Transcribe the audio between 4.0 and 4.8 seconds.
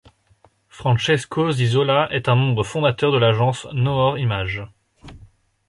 Images.